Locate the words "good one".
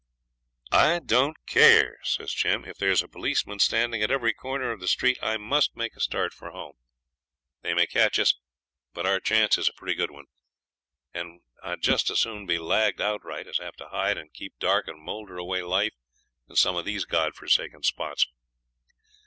9.93-10.25